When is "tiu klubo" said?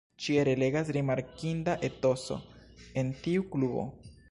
3.27-3.89